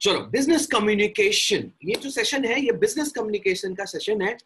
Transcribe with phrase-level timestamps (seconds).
[0.00, 4.36] चलो business communication ये जो सेशन है ये बिज़नेस कम्युनिकेशन का सेशन है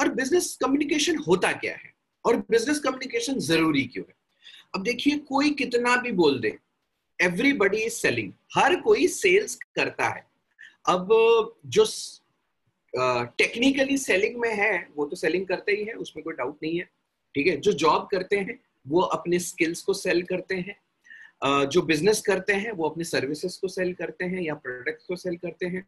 [0.00, 1.92] और बिज़नेस कम्युनिकेशन होता क्या है?
[2.24, 4.14] और बिज़नेस कम्युनिकेशन ज़रूरी क्यों है?
[4.74, 6.56] अब देखिए कोई कितना भी बोल दे
[7.18, 10.26] एवरीबडी इज़ सेलिंग हर कोई सेल्स करता है।
[10.88, 11.08] अब
[11.66, 11.84] जो
[13.38, 16.78] टेक्निकली uh, सेलिंग में है वो तो सेलिंग करते ही है उसमें कोई डाउट नहीं
[16.78, 16.84] है
[17.34, 17.56] ठीक है?
[17.56, 18.58] जो जॉब करते हैं
[18.88, 20.76] वो अपने स्किल्स को सेल करते हैं
[21.44, 25.36] जो बिज़नेस करते हैं, वो अपने सर्विसेज़ को सेल करते हैं या प्रोडक्ट्स को सेल
[25.36, 25.86] करते हैं।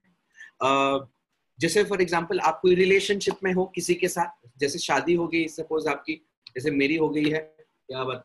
[1.58, 5.46] जैसे फॉर एग्ज़ाम्पल आप कोई रिलेशनशिप में हो किसी के साथ, जैसे शादी हो गई
[5.48, 6.14] सपोज़ आपकी,
[6.54, 8.25] जैसे मेरी हो गई है, क्या बात।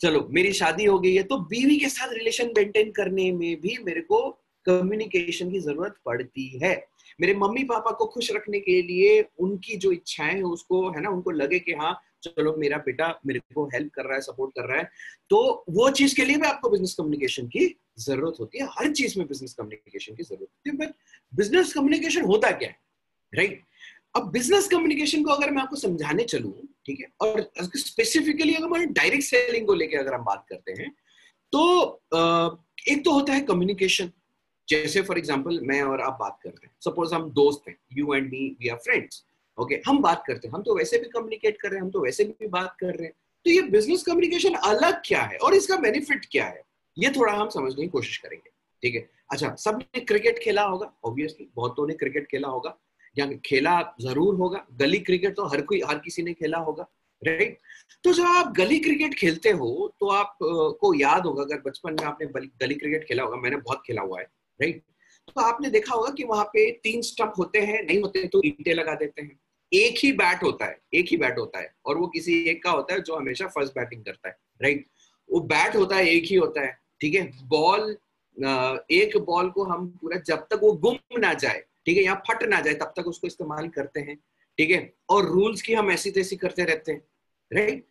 [0.00, 3.76] चलो, मेरी शादी हो गई है तो बीवी के साथ रिलेशन मेंटेन करने में भी
[3.84, 4.18] मेरे को
[4.66, 6.74] कम्युनिकेशन की ज़रूरत पड़ती है।
[7.18, 11.10] मेरे मम्मी पापा को खुश रखने के लिए उनकी जो इच्छाएँ है, उसको, है ना,
[11.10, 11.92] उनको लगे कि हाँ
[12.26, 14.90] चलो मेरा बेटा मेरे को हेल्प कर रहा है सपोर्ट कर रहा है।
[15.30, 17.66] तो वो चीज़ के लिए भी आपको बिज़नेस कम्युनिकेशन की
[18.00, 20.94] ज़रूरत होती है। हर चीज़ में बिज़नेस कम्युनिकेशन की ज़रूरत होती है। बट
[21.32, 22.78] बिज़नेस कम्युनिकेशन होता क्या है?
[23.32, 23.62] राइट
[24.16, 26.52] अब बिज़नेस कम्युनिकेशन को अगर मैं आपको समझाने चलूँ,
[26.86, 27.06] ठीक है?
[27.20, 30.90] और स्पेसिफिकली अगर डायरेक्ट सेलिंग को लेकर अगर हम बात करते हैं
[31.52, 31.62] तो
[32.88, 34.10] एक तो होता है कम्युनिकेशन
[34.68, 38.14] जैसे फॉर एग्ज़ाम्पल मैं और आप बात कर रहे हैं। सपोज़ हम दोस्त हैं। You
[38.14, 39.24] and me we are friends
[39.58, 41.90] okay okay, हम बात करते हैं। हम तो वैसे भी कम्युनिकेट कर रहे हैं हम
[41.90, 43.14] तो वैसे भी बात कर रहे हैं।
[43.46, 46.62] तो ये बिज़नेस कम्युनिकेशन अलग क्या है और इसका बेनिफिट क्या है?
[46.96, 48.50] ये थोड़ा हम समझने की कोशिश करेंगे
[48.82, 49.08] ठीक है?
[49.32, 50.92] अच्छा सबने क्रिकेट खेला होगा?
[51.04, 52.78] ऑब्वियसली बहुतों ने क्रिकेट खेला होगा।
[53.16, 56.86] या खेला ज़रूर होगा। गली क्रिकेट तो हर कोई हर किसी ने खेला होगा
[57.22, 57.58] राइट
[58.04, 59.68] तो जब आप गली क्रिकेट खेलते हो
[60.00, 60.36] तो आप
[60.80, 62.26] को याद होगा अगर बचपन में आपने
[62.62, 64.24] गली क्रिकेट खेला होगा मैंने बहुत खेला हुआ है
[64.60, 64.82] राइट
[65.28, 68.74] तो आपने देखा होगा कि वहाँ पे तीन स्टंप होते हैं नहीं होते तो ईंटे
[68.74, 69.38] लगा देते हैं।
[69.76, 72.70] एक ही बैट होता है, एक ही बैट होता है और वो किसी एक का
[72.70, 74.86] होता है जो हमेशा फ़र्स्ट बैटिंग करता है राइट
[75.28, 77.30] वो बैट होता है, एक ही होता है, ठीक है?
[77.44, 77.96] बॉल
[78.92, 82.02] एक बॉल को हम पूरा जब तक वो गुम ना जाए, ठीक है?
[82.04, 84.16] या फट ना जाए, तब तक उसको इस्तेमाल करते हैं,
[84.58, 84.92] ठीक है?
[85.08, 87.02] और रूल्स की हम ऐसी तैसी करते रहते हैं
[87.50, 87.86] राइट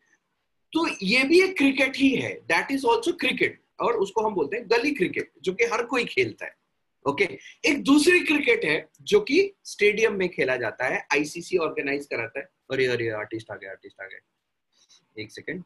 [0.73, 4.57] तो ये भी एक क्रिकेट ही है दैट इज़ ऑल्सो क्रिकेट और उसको हम बोलते
[4.57, 6.55] हैं गली क्रिकेट जो कि हर कोई खेलता है।
[7.05, 7.25] ओके?
[7.25, 7.37] okay.
[7.65, 12.45] एक दूसरी क्रिकेट है जो कि स्टेडियम में खेला जाता है आईसीसी ऑर्गेनाइज कराता है।
[12.71, 15.63] अरे अरे आर्टिस्ट आ गया आर्टिस्ट आ गया एक सेकेंड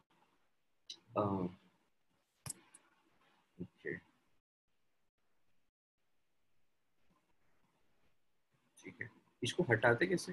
[9.42, 10.32] इसको हटाते कैसे?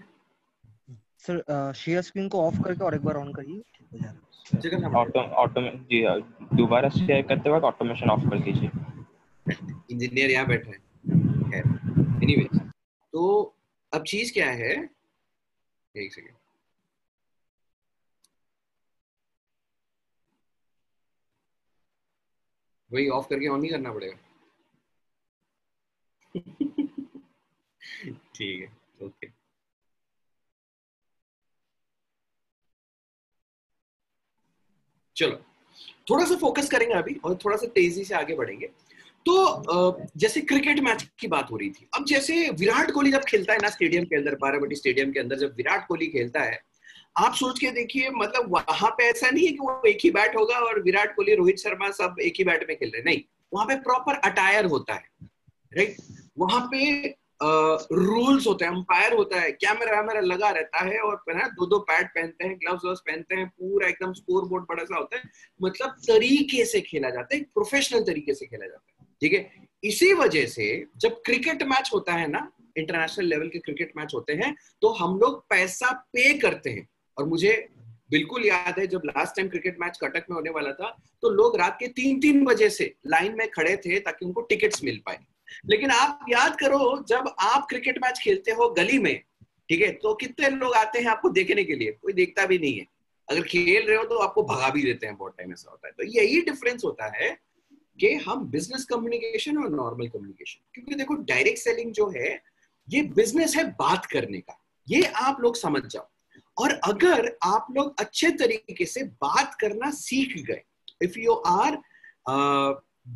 [1.19, 3.61] सर शेयर स्क्रीन को ऑफ़ करके और एक बार ऑन करिए।
[4.55, 4.69] जी
[6.55, 8.69] दोबारा शेयर करते वक्त ऑटोमेशन ऑफ़ कर दीजिए।
[9.91, 10.86] इंजीनियर यहाँ बैठे हैं।
[11.55, 12.47] एनीवे
[13.13, 13.53] तो
[13.93, 14.89] अब चीज़ क्या है?
[15.95, 16.35] एक सेकेंड
[22.91, 24.17] वही ऑफ़ करके ऑन ही करना पड़ेगा।
[28.35, 29.27] ठीक है ओके
[35.15, 35.35] चलो,
[36.09, 38.69] थोड़ा सा फोकस करेंगे अभी और थोड़ा सा तेज़ी से आगे बढ़ेंगे।
[39.25, 43.53] तो जैसे क्रिकेट मैच की बात हो रही थी, अब जैसे विराट कोहली जब खेलता
[43.53, 46.59] है ना स्टेडियम के अंदर बाराबटी स्टेडियम के अंदर, जब विराट कोहली खेलता है,
[47.17, 50.35] आप सोच के देखिए मतलब वहाँ पे ऐसा नहीं है कि वो एक ही बैट
[50.35, 53.65] होगा और विराट कोहली, रोहित शर्मा सब एक ही बैट में खेल रहे नहीं, वहाँ
[53.67, 55.29] पे प्रॉपर अटायर होता है
[55.71, 55.97] राइट
[56.37, 61.47] वहाँ पे रूल्स होते हैं अंपायर होता है कैमरा वैमरा लगा रहता है और है
[61.49, 64.97] दो दो पैड पहनते हैं ग्लव्स व्लव्स पहनते हैं, पूरा एकदम स्कोर बोर्ड बड़ा सा
[64.97, 65.23] होता है।
[65.59, 69.49] मतलब तरीके से खेला जाता है प्रोफेशनल तरीके से खेला जाता है। ठीक है?
[69.83, 74.33] इसी वजह से जब क्रिकेट मैच होता है ना, इंटरनेशनल लेवल के क्रिकेट मैच होते
[74.33, 77.53] हैं तो हम लोग पैसा पे करते हैं। और मुझे
[78.11, 80.89] बिल्कुल याद है, जब last time cricket match Cuttack में होने वाला था
[81.21, 84.83] तो लोग रात के तीन तीन बजे से लाइन में खड़े थे ताकि उनको टिकट्स
[84.83, 85.19] मिल पाए।
[85.65, 89.15] लेकिन आप याद करो, जब आप क्रिकेट मैच खेलते हो गली में,
[89.69, 89.91] ठीक है?
[89.93, 91.91] तो कितने लोग आते हैं आपको देखने के लिए?
[91.91, 92.85] कोई देखता भी नहीं है।
[93.27, 95.93] अगर खेल रहे हो तो आपको भगा भी देते हैं बहुत टाइम ऐसा होता है।
[95.93, 97.29] तो यही डिफरेंस होता है
[97.99, 102.41] कि हम बिज़नेस कम्युनिकेशन और नॉर्मल कम्युनिकेशन क्योंकि देखो डायरेक्ट सेलिंग जो है,
[102.87, 106.07] ये बिज़नेस है बात करने का। ये आप लोग समझ जाओ।
[106.57, 110.61] और अगर आप लोग अच्छे तरीके से बात करना सीख गए
[111.03, 111.77] if you are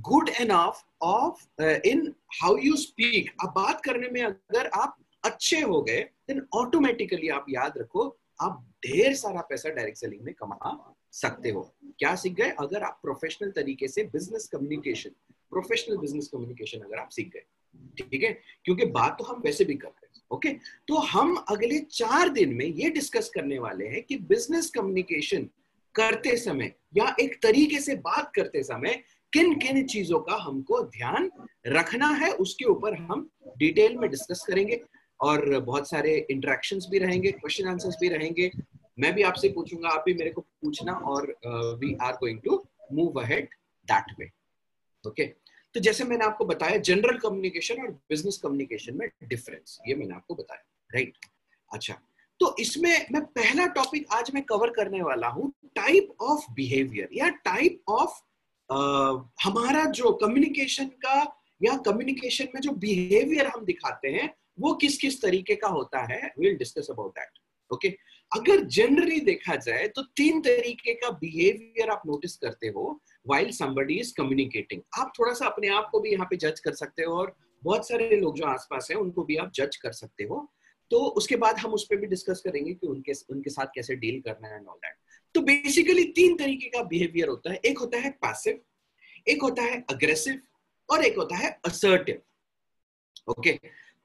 [0.10, 5.82] good enough of in how you speak आप बात करने में अगर आप अच्छे हो
[5.82, 8.08] गए देन ऑटोमेटिकली आप याद रखो,
[8.42, 10.56] आप ढेर सारा पैसा डायरेक्ट सेलिंग में कमा
[11.14, 11.62] सकते हो।
[12.00, 12.50] क्या सीख गए?
[12.60, 15.10] अगर आप प्रोफेशनल तरीके से business communication
[15.52, 17.44] professional business communication अगर आप सीख गए,
[18.00, 18.32] ठीक है?
[18.66, 20.50] क्योंकि बात तो हम वैसे भी कर रहे हैं ओके
[20.88, 25.50] तो हम अगले चार दिन में ये डिस्कस करने वाले हैं कि बिज़नेस कम्युनिकेशन
[25.96, 29.02] करते समय या एक तरीके से बात करते समय
[29.34, 31.30] किन किन चीज़ों का हमको ध्यान
[31.68, 34.82] रखना है, उसके ऊपर हम डिटेल में डिस्कस करेंगे
[35.20, 38.52] और बहुत सारे इंटरेक्शंस भी रहेंगे क्वेश्चन आंसर्स भी रहेंगे
[39.00, 41.28] मैं भी आपसे पूछूँगा, आप भी मेरे को पूछना और
[41.80, 43.48] we are going to move ahead
[43.88, 44.30] that way
[45.04, 45.26] okay
[45.76, 50.36] तो जैसे मैंने आपको बताया जनरल कम्युनिकेशन और बिज़नेस कम्युनिकेशन में डिफरेंस ये मैंने आपको
[50.36, 51.30] बताया राइट right?
[51.74, 51.94] अच्छा
[52.40, 57.30] तो इसमें मैं पहला टॉपिक आज मैं कवर करने वाला हूँ टाइप ऑफ़ बिहेवियर या
[57.30, 58.20] टाइप ऑफ़
[59.44, 61.22] हमारा जो कम्युनिकेशन का
[61.62, 66.22] या कम्युनिकेशन में जो बिहेवियर हम दिखाते हैं, वो किस किस तरीके का होता है?
[66.40, 67.40] Will discuss about that
[67.72, 67.90] okay?
[68.32, 74.00] अगर जनरली देखा जाए तो तीन तरीके का बिहेवियर आप नोटिस करते हो वाइल समबडी
[74.00, 77.16] इज़ कम्युनिकेटिंग आप थोड़ा सा अपने आप को भी यहाँ पे जज कर सकते हो
[77.16, 80.48] और बहुत सारे लोग जो आसपास हैं, उनको भी आप जज कर सकते हो।
[80.92, 84.20] तो उसके बाद हम उस पर भी डिस्कस करेंगे कि उनके उनके साथ कैसे डील
[84.22, 84.96] करना है ऑल दैट
[85.36, 88.60] तो बेसिकली तीन तरीके का बिहेवियर होता है। एक होता है पैसिव
[89.28, 90.42] एक होता है अग्रेसिव
[90.90, 92.22] और एक होता है असर्टिव
[93.28, 93.52] ओके?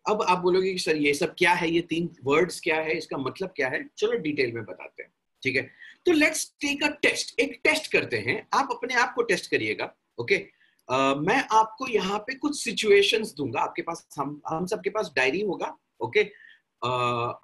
[0.09, 1.71] अब आप बोलोगे कि सर ये सब क्या है?
[1.71, 2.97] ये तीन वर्ड्स क्या है?
[2.99, 3.85] इसका मतलब क्या है?
[3.99, 5.11] चलो डिटेल में बताते हैं
[5.43, 5.63] ठीक है?
[6.07, 9.93] तो लेट्स टेक अ टेस्ट एक टेस्ट करते हैं। आप अपने आप को टेस्ट करिएगा
[10.21, 10.37] ओके
[10.89, 15.41] uh, मैं आपको यहाँ पे कुछ सिचुएशंस दूँगा। आपके पास हम हम सबके पास डायरी
[15.43, 16.21] होगा ओके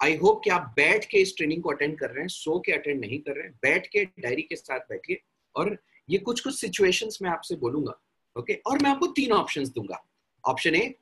[0.05, 2.71] आई होप कि आप बैठ के इस ट्रेनिंग को अटेंड कर रहे हैं। सो के
[2.71, 5.21] अटेंड नहीं कर रहे हैं। बैठ के डायरी के साथ बैठिए।
[5.55, 5.77] और
[6.09, 7.99] ये कुछ कुछ सिचुएशंस मैं आपसे बोलूँगा
[8.35, 8.65] ओके okay?
[8.65, 10.03] और मैं आपको तीन ऑप्शंस दूँगा।
[10.43, 10.93] Option A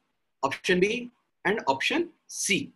[0.43, 1.09] option B
[1.47, 2.67] and option C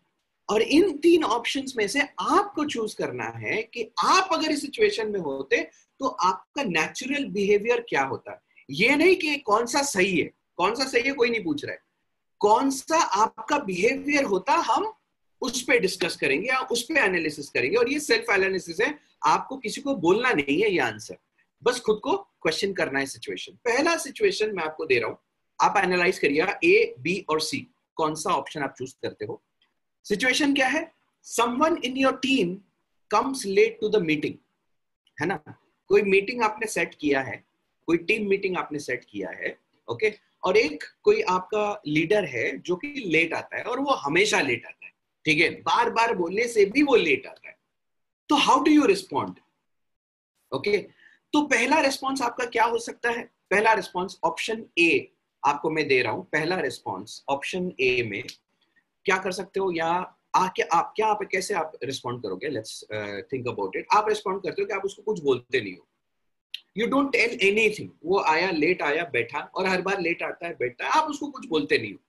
[0.50, 5.12] और इन तीन ऑप्शंस में से आपको चूज़ करना है कि आप अगर इस सिचुएशन
[5.12, 5.62] में होते
[6.00, 8.42] तो आपका नेचुरल बिहेवियर क्या होता?
[8.70, 11.74] ये नहीं कि कौन सा सही है, कौन सा सही है कोई नहीं पूछ रहा
[11.74, 11.80] है।
[12.42, 14.94] कौन सा आपका बिहेवियर होता, हम
[15.42, 19.58] उस पर डिस्कस करेंगे या उस पर एनालिसिस करेंगे। और ये सेल्फ एनालिसिस है, आपको
[19.58, 21.18] किसी को बोलना नहीं है ये आंसर
[21.64, 25.18] बस खुद को क्वेश्चन करना है सिचुएशन पहला सिचुएशन मैं आपको दे रहा हूँ।
[25.60, 29.42] आप एनालाइज करिएगा ए बी और सी कौन सा ऑप्शन आप चूज़ करते हो?
[30.06, 30.92] सिचुएशन क्या है?
[31.28, 32.56] Someone in your team
[33.12, 34.34] comes late to the meeting
[35.18, 35.36] है ना?
[35.90, 37.44] कोई मीटिंग आपने सेट किया है,
[37.88, 39.58] कोई टीम मीटिंग आपने सेट किया है
[39.88, 40.14] ओके
[40.44, 44.66] और एक कोई आपका लीडर है जो कि लेट आता है और वो हमेशा लेट
[44.66, 44.92] आता है,
[45.26, 45.50] ठीक है?
[45.52, 47.58] बार बार बोलने से भी वो लेट आता है।
[48.30, 49.40] तो how do you respond
[50.52, 50.78] okay
[51.34, 53.24] तो पहला रिस्पॉन्स आपका क्या हो सकता है?
[53.50, 55.12] पहला रिस्पॉन्स ऑप्शन ए
[55.46, 58.24] आपको मैं दे रहा हूँ, पहला रिस्पॉन्स ऑप्शन ए में,
[59.06, 59.88] क्या कर सकते हो या
[60.36, 62.50] आके आप, क्या आप, कैसे आप रिस्पॉन्ड करोगे?
[62.50, 62.84] लेट्स
[63.34, 65.88] थिंक अबाउट इट आप रिस्पॉन्ड करते हो कि आप उसको कुछ बोलते नहीं हो।
[66.78, 70.54] यू डोंट टेल एनीथिंग वो आया लेट आया, बैठा और हर बार लेट आता है,
[70.54, 72.00] बैठता है, आप उसको कुछ बोलते नहीं हो।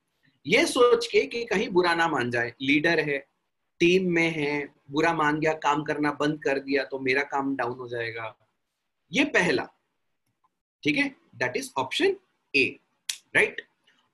[0.46, 3.18] ये सोच के कि कहीं बुरा ना मान जाए। लीडर है
[3.80, 7.78] टीम में है, बुरा मान गया, काम करना बंद कर दिया तो मेरा काम डाउन
[7.78, 8.34] हो जाएगा।
[9.12, 9.68] ये पहला।
[10.82, 11.08] ठीक है?
[11.34, 12.16] That is option
[12.54, 12.78] A
[13.36, 13.62] right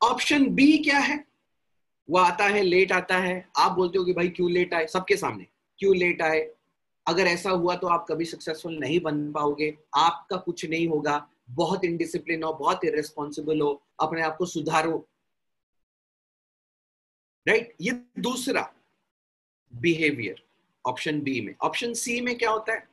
[0.03, 1.25] option B क्या है?
[2.11, 4.87] वो आता है लेट आता है। आप बोलते हो कि भाई क्यों लेट आए?
[4.87, 5.47] सबके सामने।
[5.79, 6.51] क्यों लेट आए?
[7.07, 11.85] अगर ऐसा हुआ तो आप कभी सक्सेसफुल नहीं बन पाओगे। आपका कुछ नहीं होगा। बहुत
[11.85, 15.09] इनडिसिप्लिन हो, बहुत इरेस्पॉन्सिबल हो। अपने आप को सुधारो।
[17.49, 17.77] Right right?
[17.81, 18.75] ये दूसरा
[19.75, 20.43] बिहेवियर
[20.87, 22.89] ऑप्शन बी में। ऑप्शन सी में क्या होता है?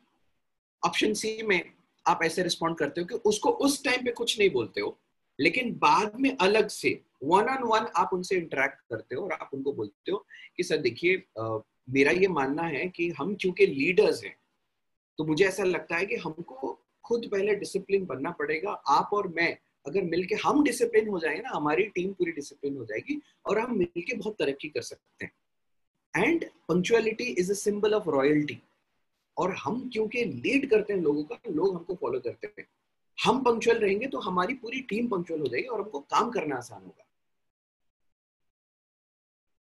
[0.85, 1.71] ऑप्शन सी में
[2.07, 4.99] आप ऐसे रिस्पॉन्ड करते हो कि उसको उस टाइम पे कुछ नहीं बोलते हो।
[5.39, 6.89] लेकिन बाद में अलग से
[7.23, 10.25] वन ऑन वन आप उनसे इंटरेक्ट करते हो और आप उनको बोलते हो
[10.57, 11.23] कि, सर, देखिए
[11.87, 14.35] मेरा ये मानना है कि हम क्योंकि लीडर्स हैं
[15.19, 19.57] तो मुझे ऐसा लगता है कि हमको खुद पहले डिसिप्लिन बनना पड़ेगा, आप और मैं,
[19.87, 23.77] अगर मिलके हम डिसिप्लिन हो जाएँगे ना, हमारी टीम पूरी डिसिप्लिन हो जाएगी और हम
[23.77, 25.31] मिलके बहुत तरक्की कर सकते हैं.
[26.13, 28.59] And punctuality is a symbol of royalty
[29.37, 32.67] और हम क्योंकि लीड करते हैं लोगों का, लोग हमको फॉलो करते हैं।
[33.19, 36.81] हम पंक्चुअल रहेंगे तो हमारी पूरी टीम पंक्चुअल हो जाएगी और हमको काम करना आसान
[36.81, 37.05] होगा।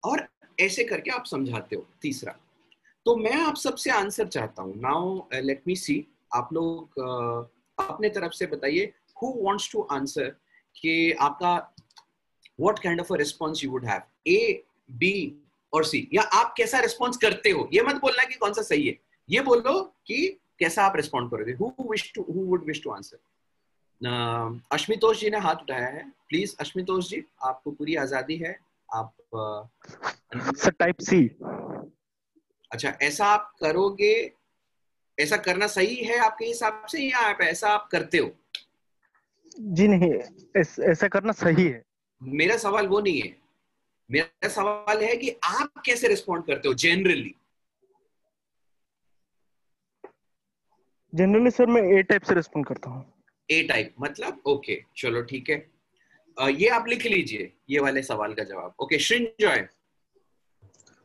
[0.03, 0.27] और
[0.60, 2.36] ऐसे करके आप समझाते हो तीसरा।
[3.05, 6.05] तो मैं आप सबसे आंसर चाहता हूँ। नाउ लेट मी सी
[6.36, 7.46] आप लोग uh,
[7.77, 8.93] अपने तरफ़ से बताइए
[9.24, 10.29] हु वांट्स टू आंसर
[10.75, 11.55] कि आपका
[12.60, 15.15] what kind of a response you would have A B
[15.74, 17.67] और सी या आप कैसा रिस्पॉन्स करते हो?
[17.74, 18.98] ये मत बोलना कि कौन सा सही है।
[19.29, 20.27] ये बोलो कि
[20.60, 23.20] कैसा आप रिस्पॉन्ड करोगे। Who wish to who would wish to answer
[24.01, 28.55] Ashmitosh ji ने हाथ उठाया है। प्लीज़ अश्मितोष जी आपको पूरी आज़ादी है।
[28.89, 29.13] आप
[30.58, 31.20] सर टाइप सी
[32.72, 34.13] अच्छा ऐसा आप करोगे
[35.17, 38.31] ऐसा करना सही है आपके हिसाब से या आप ऐसा आप करते हो?
[39.58, 40.12] जी नहीं
[40.58, 41.84] ऐस, ऐसा करना सही है।
[42.22, 43.36] मेरा सवाल वो नहीं है।
[44.10, 47.36] मेरा सवाल है कि आप कैसे रिस्पॉन्ड करते हो जनरली
[51.13, 53.05] जनरली सर मैं ए टाइप से रिस्पॉन्ड करता हूँ।
[53.51, 55.55] ए टाइप मतलब ओके चलो ठीक है।
[56.38, 59.67] ये आप लिख लीजिए ये वाले सवाल का जवाब। Okay Shrinjoy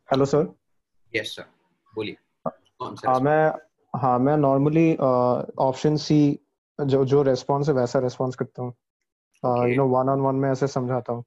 [0.08, 0.54] hello sir
[1.12, 1.44] yes sir
[1.92, 2.16] बोलिए।
[3.06, 3.52] हाँ मैं
[3.94, 6.18] हाँ मैं नॉर्मली ऑप्शन सी
[6.78, 8.72] जो जो रेस्पॉन्स है वैसा रेस्पॉन्स करता हूँ।
[9.68, 11.24] You know one on one में ऐसे समझाता हूँ।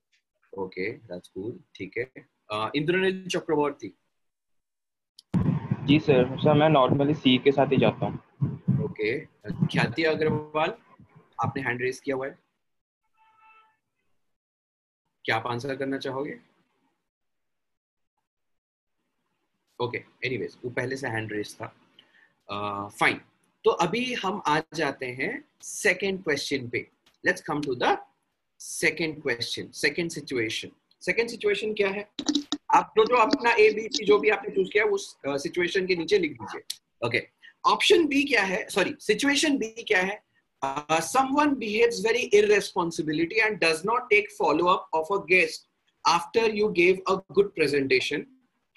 [0.54, 2.12] ओके दैट्स कूल ठीक है।
[2.76, 3.96] इंद्रनील चक्रवर्ती।
[5.88, 9.18] जी सर सर मैं नॉर्मली सी के साथ ही जाता हूँ। ओके
[9.66, 10.74] ख्याति अग्रवाल।
[11.44, 12.38] आपने हैंड रेस किया हुआ है।
[15.26, 16.40] क्या आप आंसर करना चाहोगे?
[19.80, 21.68] ओके एनीवेज वो पहले से हैंड रेस था।
[22.90, 23.22] फाइन uh,
[23.66, 25.32] तो अभी हम आ जाते हैं
[25.64, 26.80] सेकंड क्वेश्चन पे।
[27.24, 27.98] Let's come to the
[28.60, 32.08] second question second situation second situation क्या है?
[32.76, 35.88] आप जो जो अपना ए बी सी जो भी आपने चूज़ किया उस सिचुएशन uh,
[35.88, 37.28] के नीचे लिख दीजिए। ओके
[37.66, 38.68] ऑप्शन बी क्या है?
[38.70, 40.22] सॉरी सिचुएशन बी क्या है?
[40.64, 45.68] Uh, someone behaves very irresponsibility and does not take follow up of a guest
[46.08, 48.26] after you gave a good presentation.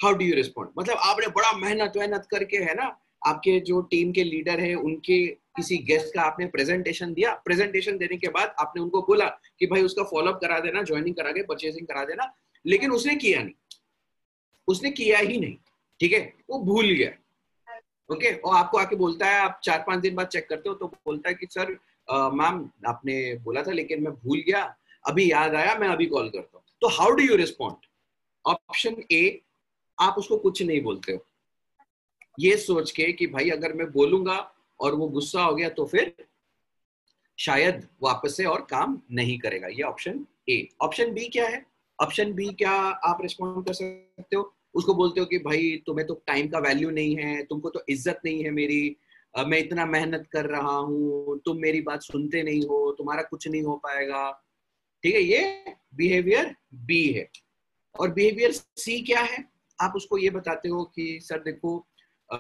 [0.05, 0.67] How do you respond?
[0.79, 2.99] मतलब आपने बड़ा मेहनत मेहनत करके है ना?
[3.27, 8.17] आपके जो टीम के लीडर है उनके किसी गेस्ट का आपने प्रेजेंटेशन दिया। प्रेजेंटेशन देने
[8.17, 9.27] के बाद आपने उनको बोला
[9.59, 12.35] कि भाई उसका फॉलोअप करा देना ज्वाइनिंग करा के परचेसिंग करा देना।
[12.67, 13.55] लेकिन उसने किया नहीं।
[14.69, 15.57] उसने किया ही नहीं
[16.01, 16.35] ठीक है?
[16.51, 17.22] वो भूल गया।
[18.11, 18.41] Okay okay?
[18.43, 21.29] और आपको आके बोलता है, आप चार पाँच दिन बाद चेक करते हो तो बोलता
[21.29, 21.73] है कि, सर
[22.35, 24.63] मैम आपने बोला था, लेकिन मैं भूल गया।
[25.05, 27.87] अभी याद आया, मैं अभी कॉल करता हूँ। तो how do you respond
[28.45, 29.41] option A
[29.99, 31.25] आप उसको कुछ नहीं बोलते हो।
[32.39, 34.39] ये सोच के कि, भाई, अगर मैं बोलूँगा
[34.81, 36.15] और वो गुस्सा हो गया तो फिर
[37.39, 41.65] शायद वापस से और काम नहीं करेगा। ये ऑप्शन ए ऑप्शन बी क्या है?
[41.99, 42.73] ऑप्शन बी क्या
[43.07, 44.43] आप रिस्पॉन्ड कर सकते हो?
[44.75, 48.21] उसको बोलते हो कि भाई तुम्हें तो टाइम का वैल्यू नहीं है तुमको तो इज़्ज़त
[48.25, 48.97] नहीं है मेरी।
[49.35, 53.63] मैं इतना मेहनत कर रहा हूँ तुम मेरी बात सुनते नहीं हो तुम्हारा कुछ नहीं
[53.63, 54.31] हो पाएगा।
[55.05, 56.55] ठीक है ये बिहेवियर
[56.87, 57.29] बी है।
[57.95, 59.45] और बिहेवियर सी क्या है?
[59.79, 61.79] आप उसको ये बताते हो कि सर देखो
[62.31, 62.39] अ,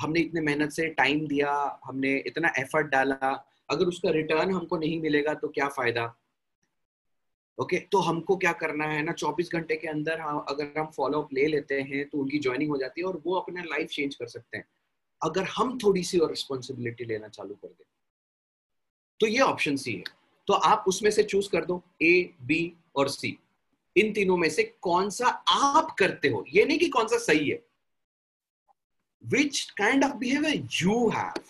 [0.00, 1.50] हमने इतने मेहनत से टाइम दिया
[1.84, 3.30] हमने इतना एफर्ट डाला
[3.70, 6.04] अगर उसका रिटर्न हमको नहीं मिलेगा तो क्या फ़ायदा?
[7.58, 11.20] ओके तो हमको क्या करना है ना 24 घंटे के अंदर हाँ, अगर हम फॉलो
[11.22, 14.14] अप ले लेते हैं तो उनकी ज्वाइनिंग हो जाती है और वो अपना लाइफ चेंज
[14.14, 14.64] कर सकते हैं।
[15.22, 17.84] अगर हम थोड़ी सी और रिस्पॉन्सिबिलिटी लेना चालू कर दें
[19.20, 20.04] तो ये ऑप्शन सी है।
[20.48, 23.36] तो आप उसमें से चूज़ कर दो ए बी और सी
[23.96, 26.44] इन तीनों में से कौन सा आप करते हो?
[26.48, 27.62] ये नहीं कि कौन सा सही है।
[29.24, 31.40] Which kind of behaviour you have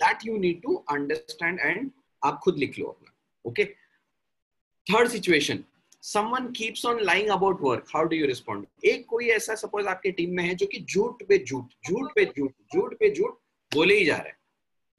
[0.00, 1.90] that you need to understand and
[2.22, 3.12] आप खुद लिख लो अपना
[3.44, 3.64] okay
[4.86, 5.64] third situation
[6.06, 7.84] someone keeps on lying about work.
[7.90, 8.64] How do you respond?
[8.84, 12.24] एक कोई ऐसा सपोज़ आपके टीम में है जो कि झूठ पे झूठ झूठ पे
[12.26, 13.30] झूठ झूठ पे झूठ
[13.72, 14.36] बोले ही जा रहा है।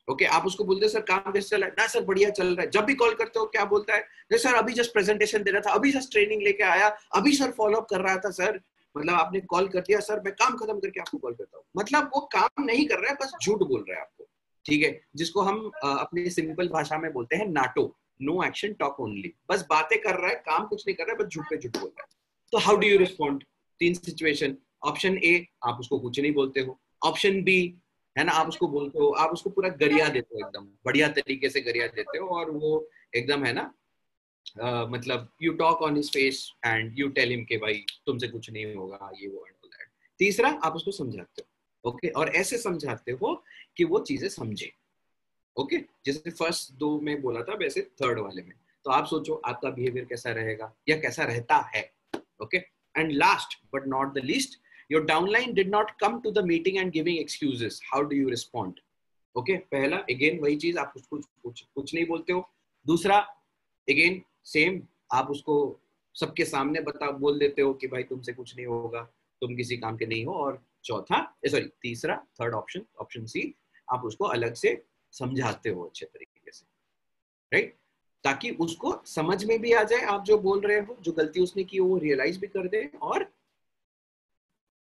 [0.08, 1.76] ओके okay, आप उसको बोलते सर काम कैसे चल रहा है?
[1.80, 4.00] ना सर बढ़िया चल रहा है। जब भी कॉल करते हो क्या बोलता है?
[4.32, 7.52] नहीं सर अभी जस्ट प्रेजेंटेशन दे रहा था अभी जस्ट ट्रेनिंग लेके आया अभी सर
[7.58, 8.60] फॉलोअप कर रहा था सर।
[8.96, 12.10] मतलब आपने कॉल कर दिया सर मैं काम खत्म करके आपको कॉल करता हूँ। मतलब
[12.16, 14.28] वो काम नहीं कर रहा है बस झूठ बोल रहा है आपको।
[14.66, 15.00] ठीक है?
[15.16, 17.86] जिसको हम अपने सिंपल भाषा में बोलते हैं NATO.
[18.20, 21.24] No action talk only बस बातें कर रहा है काम कुछ नहीं कर रहा है
[21.24, 22.08] बस झूठ पे झूठ बोल रहा है।
[22.54, 23.44] तो हाउ डू यू रिस्पॉन्ड
[23.80, 27.58] तीन सिचुएशन ऑप्शन ए आप उसको कुछ नहीं बोलते हो। ऑप्शन बी
[28.16, 31.50] है ना आप उसको बोलते हो आप उसको पूरा गरिया देते हो एकदम। बढ़िया तरीके
[31.50, 33.74] से गरिया देते हो और वो एकदम है ना
[34.62, 38.50] अ, मतलब you talk on his face and you tell him के भाई तुमसे कुछ
[38.50, 39.88] नहीं होगा ये वो एंड दैट
[40.20, 42.20] तीसरा आप उसको समझाते हो ओके okay?
[42.20, 43.44] और ऐसे समझाते हो
[43.78, 44.72] कि वो चीज़ें समझे।
[45.58, 48.54] ओके जैसे फ़र्स्ट दो में बोला था, वैसे थर्ड वाले में।
[48.86, 51.92] तो आप सोचो, आपका बिहेवियर कैसा रहेगा या कैसा रहता है?
[52.44, 54.60] Okay and last but not the least
[54.90, 57.78] your downline did not come to the meeting and giving excuses.
[57.92, 58.82] How do you respond?
[59.36, 59.56] Okay?
[59.72, 62.44] पहला अगेन वही चीज़ आप उसको कुछ कुछ नहीं बोलते हो।
[62.86, 63.18] दूसरा,
[63.88, 64.82] again सेम
[65.14, 65.56] आप उसको
[66.16, 69.02] सबके सामने बता, बोल देते हो कि भाई तुमसे कुछ नहीं होगा,
[69.42, 73.54] तुम किसी काम के नहीं हो। और चौथा सॉरी तीसरा थर्ड ऑप्शन ऑप्शन सी
[73.94, 74.76] आप उसको अलग से
[75.18, 76.66] समझाते हो अच्छे तरीके से।
[77.52, 77.76] राइट
[78.24, 81.64] ताकि उसको समझ में भी आ जाए आप जो बोल रहे हो जो गलती उसने
[81.64, 83.24] की वो रियलाइज़ भी कर दे और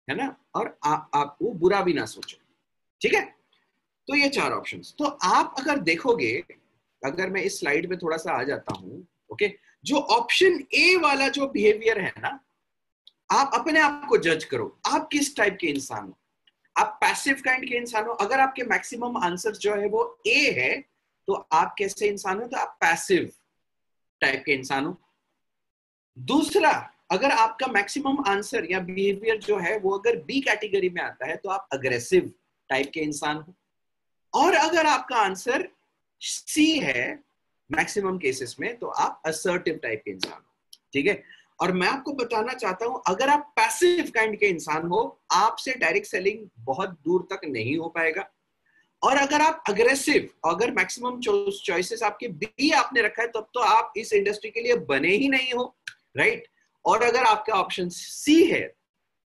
[0.09, 0.37] है ना?
[0.55, 2.39] और आ, आप वो बुरा भी ना सोचो।
[3.01, 3.25] ठीक है?
[4.09, 6.33] तो ये चार ऑप्शंस तो आप अगर देखोगे
[7.03, 9.49] अगर मैं इस स्लाइड में थोड़ा सा आ जाता हूँ ओके
[9.85, 12.39] जो ऑप्शन ए वाला जो बिहेवियर है ना
[13.31, 16.19] आप अपने आप को जज करो। आप किस टाइप के इंसान हो?
[16.77, 20.81] आप पैसिव काइंड के इंसान हो, अगर आपके मैक्सिमम आंसर जो है वो ए है
[21.29, 22.47] तो आप कैसे इंसान हो?
[22.47, 23.31] तो आप पैसिव
[24.21, 24.97] टाइप के इंसान हो।
[26.17, 26.71] दूसरा,
[27.11, 31.37] अगर आपका मैक्सिमम आंसर या बिहेवियर जो है वो अगर बी कैटेगरी में आता है
[31.37, 32.33] तो आप अग्रेसिव
[32.71, 33.55] टाइप के इंसान हो।
[34.33, 35.69] और अगर आपका आंसर
[36.21, 37.19] सी है
[37.71, 41.23] मैक्सिमम केसेस में तो आप असर्टिव टाइप के इंसान हो। ठीक है?
[41.63, 46.07] और मैं आपको बताना चाहता हूँ, अगर आप पैसिव काइंड के इंसान हो, आपसे डायरेक्ट
[46.07, 48.29] सेलिंग बहुत दूर तक नहीं हो पाएगा।
[49.03, 53.93] और अगर आप अग्रेसिव अगर मैक्सिमम चॉइसेस आपके बी आपने रखा है, तब तो आप
[53.97, 55.65] इस इंडस्ट्री के लिए बने ही नहीं हो
[56.17, 56.47] राइट
[56.85, 58.75] और अगर आपका ऑप्शन सी है,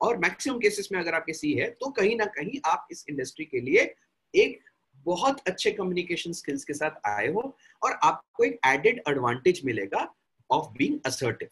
[0.01, 3.46] और मैक्सिमम केसेस में अगर आपके सी है तो कहीं ना कहीं आप इस इंडस्ट्री
[3.46, 3.94] के लिए
[4.34, 4.60] एक
[5.06, 10.12] बहुत अच्छे कम्युनिकेशन स्किल्स के साथ आए हो, और आपको एक एडेड एडवांटेज मिलेगा
[10.50, 11.50] ऑफ़ बीइंग असर्टिव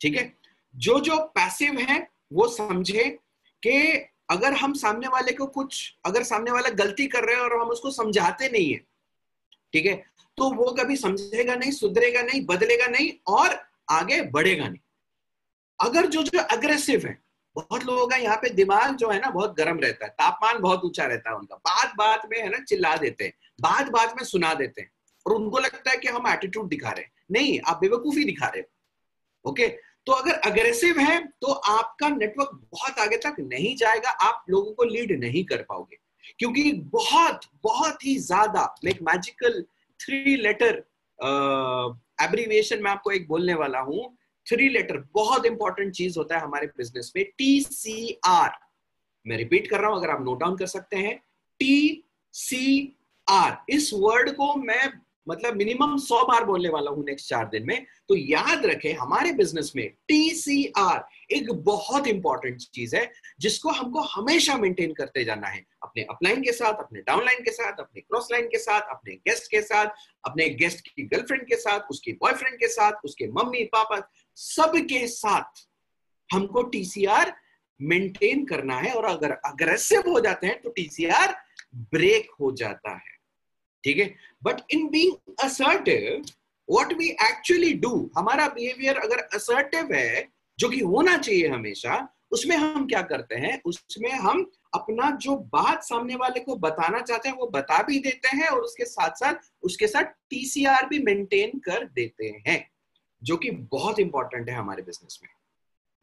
[0.00, 0.36] ठीक है?
[0.76, 3.18] जो जो पैसिव है, वो समझे
[3.62, 3.92] कि
[4.30, 7.68] अगर हम सामने वाले को कुछ, अगर सामने वाला गलती कर रहे हैं और हम
[7.68, 8.80] उसको समझाते नहीं है,
[9.72, 9.94] ठीक है?
[10.36, 14.80] तो वो कभी समझेगा नहीं, सुधरेगा नहीं, बदलेगा नहीं और आगे बढ़ेगा नहीं।
[15.80, 17.22] अगर जो जो अग्रेसिव है,
[17.54, 20.84] बहुत लोगों का यहाँ पे दिमाग जो है ना, बहुत गर्म रहता है, तापमान बहुत
[20.84, 24.24] ऊँचा रहता है उनका। बात बात में है ना, चिल्ला देते हैं बात बात में
[24.24, 24.90] सुना देते हैं
[25.26, 28.60] और उनको लगता है कि हम एटीट्यूड दिखा रहे हैं। नहीं, आप बेवकूफ़ी दिखा रहे
[28.60, 28.75] हो।
[29.46, 29.68] ओके?
[30.06, 34.84] तो अगर अग्रेसिव है तो आपका नेटवर्क बहुत आगे तक नहीं जाएगा, आप लोगों को
[34.84, 35.96] लीड नहीं कर पाओगे।
[36.38, 39.60] क्योंकि बहुत बहुत ही ज़्यादा एक मैजिकल
[40.00, 40.84] थ्री लेटर
[42.24, 46.66] एब्रीविएशन में आपको एक बोलने वाला हूँ। थ्री लेटर बहुत इंपॉर्टेंट चीज़ होता है हमारे
[46.68, 48.50] बिज़नेस में टी सी आर
[49.26, 51.16] मैं रिपीट कर रहा हूँ, अगर आप नोट डाउन कर सकते हैं
[51.60, 52.92] टी सी
[53.26, 54.86] आर इस वर्ड को मैं
[55.28, 59.32] मतलब मिनिमम सौ बार बोलने वाला हूँ नेक्स्ट चार दिन में। तो याद रखें, हमारे
[59.32, 65.66] बिज़नेस में टीसीआर एक बहुत इंपॉर्टेंट चीज़ है, जिसको हमको हमेशा मेंटेन करते जाना है।
[65.82, 69.50] अपने अपलाइन के साथ, अपने डाउनलाइन के साथ, अपने क्रॉस लाइन के साथ, अपने गेस्ट
[69.50, 69.86] के साथ,
[70.24, 75.68] अपने गेस्ट की गर्लफ्रेंड के साथ, उसके बॉयफ्रेंड के साथ, उसके मम्मी, पापा, सबके साथ
[76.32, 77.36] हमको टीसीआर
[77.82, 81.36] मेंटेन करना है। और अगर अग्रेसिव हो जाते हैं तो टीसीआर
[81.74, 83.15] ब्रेक हो जाता है।
[83.86, 84.14] ठीक है?
[84.42, 86.24] But in being assertive
[86.68, 90.28] what we actually do हमारा बिहेवियर अगर असर्टिव है,
[90.58, 93.60] जो कि होना चाहिए हमेशा, उसमें हम क्या करते हैं?
[93.64, 98.36] उसमें हम अपना जो बात सामने वाले को बताना चाहते हैं, वो बता भी देते
[98.36, 102.70] हैं और उसके साथ साथ उसके साथ टीसीआर भी मेंटेन कर देते हैं,
[103.22, 105.30] जो कि बहुत इंपॉर्टेंट है हमारे बिज़नेस में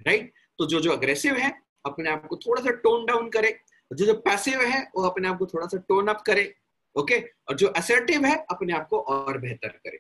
[0.08, 1.54] राइट तो जो जो अग्रेसिव है,
[1.86, 3.60] अपने आप को थोड़ा सा टोन डाउन करे
[3.94, 6.54] जो जो पैसिव है, वो अपने आप को थोड़ा सा टोन अप करे
[6.96, 10.00] ओके और जो असर्टिव है अपने आप को और बेहतर करे।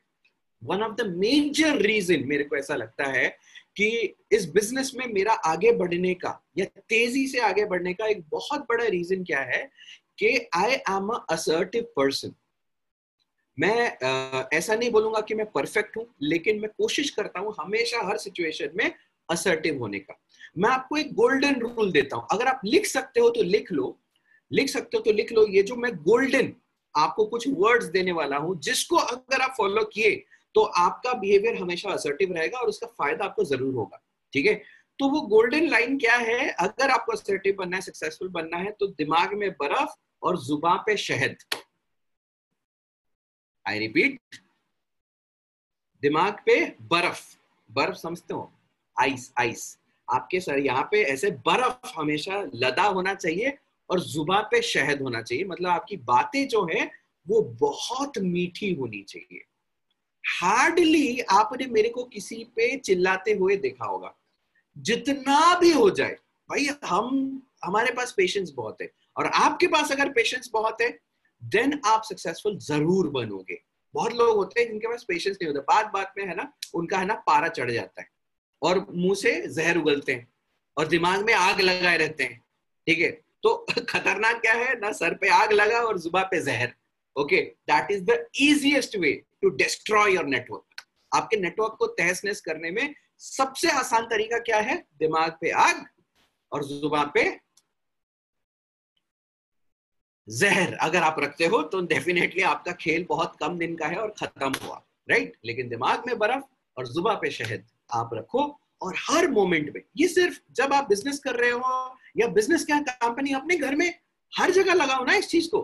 [0.62, 3.27] One of the major reason मेरे को ऐसा लगता है
[3.77, 8.23] कि इस बिज़नेस में मेरा आगे बढ़ने का या तेज़ी से आगे बढ़ने का एक
[8.29, 9.63] बहुत बड़ा रीजन क्या है
[10.19, 12.34] कि आई एम असर्टिव पर्सन
[13.58, 18.06] मैं आ, ऐसा नहीं बोलूँगा कि मैं परफेक्ट हूँ लेकिन मैं कोशिश करता हूँ हमेशा
[18.08, 18.91] हर सिचुएशन में
[19.29, 20.19] असर्टिव होने का।
[20.58, 23.99] मैं आपको एक गोल्डन रूल देता हूँ। अगर आप लिख सकते हो तो लिख लो।
[24.51, 26.53] लिख सकते हो तो लिख लो। ये जो मैं गोल्डन
[26.95, 30.23] आपको कुछ वर्ड्स देने वाला हूँ, जिसको अगर आप फॉलो किए
[30.56, 34.01] तो आपका बिहेवियर हमेशा असर्टिव रहेगा और उसका फ़ायदा आपको ज़रूर होगा,
[34.34, 34.53] ठीक है?
[34.99, 36.49] तो वो गोल्डन लाइन क्या है?
[36.51, 40.97] अगर आपको असर्टिव बनना है सक्सेसफुल बनना है तो दिमाग में बर्फ़ और जुबा पे
[40.97, 41.38] शहद।
[43.65, 44.19] आई रिपीट
[46.03, 47.23] दिमाग पे बर्फ़।
[47.69, 48.51] बर्फ़ समझते हो?
[48.97, 49.77] आइस आइस
[50.08, 53.58] आपके सर यहाँ पे ऐसे बर्फ़ हमेशा लदा होना चाहिए
[53.89, 56.91] और जुबा पे शहद होना चाहिए। मतलब आपकी बातें जो है,
[57.28, 59.46] वो बहुत मीठी होनी चाहिए।
[60.41, 64.15] हार्डली आपने मेरे को किसी पे चिल्लाते हुए देखा होगा।
[64.78, 66.17] जितना भी हो जाए,
[66.50, 71.00] भाई हम, हमारे पास पेशेंस बहुत है। और आपके पास अगर पेशेंस बहुत है
[71.43, 73.62] देन आप सक्सेसफुल ज़रूर बनोगे।
[73.93, 76.98] बहुत लोग होते हैं जिनके पास पेशेंस नहीं होता। बात बात में है ना, उनका
[76.98, 78.08] है ना पारा चढ़ जाता है।
[78.62, 80.34] और मुँह से जहर उगलते हैं।
[80.78, 82.43] और दिमाग में आग लगाए रहते हैं।
[82.88, 83.22] ठीक है?
[83.43, 83.56] तो
[83.89, 84.79] खतरनाक क्या है?
[84.79, 86.73] ना सर पे आग लगा और जुबा पे जहर।
[87.15, 92.41] Okay that is the easiest way to destroy your network आपके नेटवर्क को तहस नहस
[92.41, 94.77] करने में सबसे आसान तरीका क्या है?
[94.99, 95.86] दिमाग पे आग
[96.51, 97.23] और जुबा पे
[100.27, 104.13] जहर। अगर आप रखते हो तो डेफिनेटली आपका खेल बहुत कम दिन का है और
[104.19, 106.43] खत्म हुआ। राइट लेकिन दिमाग में बर्फ़
[106.77, 108.43] और जुबा पे शहद आप रखो
[108.82, 111.60] और हर मोमेंट में, ये सिर्फ़ जब आप बिज़नेस कर रहे हो
[112.15, 113.93] या बिज़नेस क्या कंपनी अपने घर में
[114.34, 115.62] हर जगह लगाओ ना इस चीज़ को।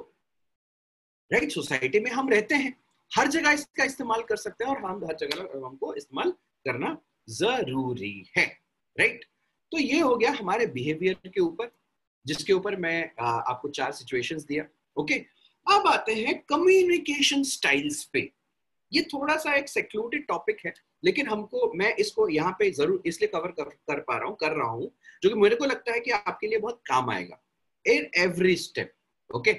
[1.31, 2.75] राइट सोसाइटी में हम रहते हैं।
[3.11, 6.31] हर जगह इसका इस्तेमाल कर सकते हैं और हम हर जगह हमको इस्तेमाल
[6.65, 6.97] करना
[7.29, 8.45] ज़रूरी है।
[8.95, 9.25] राइट
[9.71, 11.71] तो ये हो गया हमारे बिहेवियर के ऊपर,
[12.25, 14.65] जिसके ऊपर मैं आपको चार सिचुएशंस दिया।
[14.97, 15.13] ओके
[15.67, 18.21] अब आते हैं कम्युनिकेशन स्टाइल्स पे।
[18.93, 20.73] ये थोड़ा सा एक सेक्लूटेड टॉपिक है
[21.03, 24.51] लेकिन हमको मैं इसको यहाँ पे ज़रूर इसलिए कवर कर, कर पा रहा हूँ कर
[24.51, 24.91] रहा हूँ
[25.23, 27.41] जो कि मेरे को लगता है कि आपके लिए बहुत काम आएगा
[27.85, 28.93] इन एवरी स्टेप
[29.29, 29.53] ओके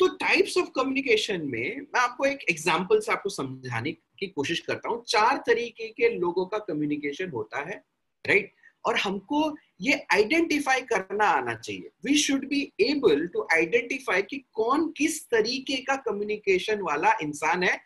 [0.00, 4.88] तो टाइप्स ऑफ़ कम्युनिकेशन में मैं आपको एक एग्ज़ाम्पल से आपको समझाने की कोशिश करता
[4.88, 7.84] हूँ। चार तरीके के लोगों का कम्युनिकेशन होता है
[8.24, 8.52] राइट right?
[8.84, 14.88] और हमको ये आइडेंटिफाई करना आना चाहिए। We should be able to identify कि कौन
[14.96, 17.80] किस तरीके का कम्युनिकेशन वाला इंसान है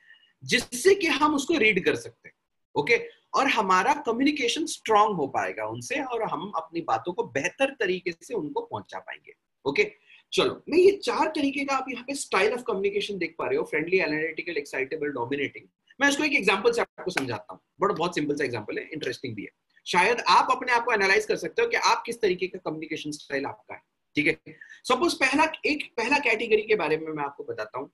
[0.45, 2.35] जिससे कि हम उसको रीड कर सकते हैं।
[2.75, 3.09] ओके?
[3.35, 8.35] और हमारा कम्युनिकेशन स्ट्रांग हो पाएगा उनसे और हम अपनी बातों को बेहतर तरीके से
[8.35, 9.33] उनको पहुँचा पाएँगे।
[9.65, 9.93] ओके?
[10.33, 13.59] चलो, मैं ये चार तरीके का आप यहाँ पे स्टाइल ऑफ़ कम्युनिकेशन देख पा रहे
[13.59, 15.65] हो फ्रेंडली एनालिटिकल एक्साइटेबल डोमिनेटिंग
[16.01, 19.35] मैं इसको एक एग्जांपल से आपको समझाता हूँ। बड़ा, बहुत सिंपल सा एग्जांपल है इंटरेस्टिंग
[19.35, 19.49] भी है।
[19.87, 23.11] शायद आप अपने आप को एनालाइज कर सकते हो कि आप किस तरीके का कम्युनिकेशन
[23.11, 23.81] स्टाइल आपका है।
[24.17, 24.57] ठीक है?
[24.85, 27.91] सपोज़ पहला, एक पहला कैटेगरी के बारे में मैं आपको बताता हूँ।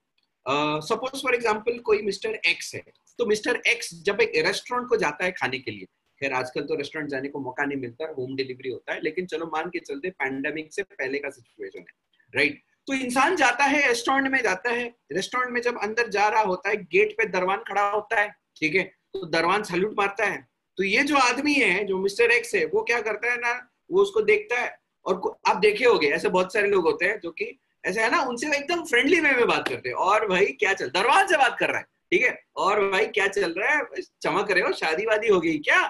[0.46, 2.83] सपोज़ फॉर एग्ज़ाम्पल कोई मिस्टर एक्स है
[3.18, 5.87] तो मिस्टर एक्स जब एक रेस्टोरेंट को जाता है खाने के लिए,
[6.20, 9.46] खैर आजकल तो रेस्टोरेंट जाने को मौका नहीं मिलता होम डिलीवरी होता है, लेकिन चलो
[9.46, 12.02] मान के चलते पैंडेमिक से पहले का सिचुएशन है
[12.33, 16.40] राइट तो इंसान जाता है रेस्टोरेंट में, जाता है रेस्टोरेंट में जब अंदर जा रहा
[16.42, 18.83] होता है गेट पे दरवान खड़ा होता है, ठीक है?
[18.83, 20.46] तो दरवान सल्यूट मारता है।
[20.78, 23.52] तो ये जो आदमी है, जो मिस्टर एक्स है, वो क्या करता है ना,
[23.90, 24.76] वो उसको देखता है,
[25.07, 27.44] और आप देखे होगे, ऐसे बहुत सारे लोग होते हैं जो कि
[27.84, 30.90] ऐसे है ना, उनसे एकदम फ्रेंडली वे में बात करते हैं। और भाई क्या चल
[30.90, 32.38] दरवान से बात कर रहा है, ठीक है?
[32.56, 35.86] और भाई क्या चल रहा है चमक रहे हो शादी वादी हो गई क्या?